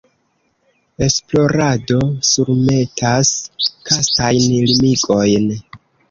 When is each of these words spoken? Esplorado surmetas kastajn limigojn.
Esplorado 1.07 1.99
surmetas 2.29 3.33
kastajn 3.89 4.47
limigojn. 4.71 5.45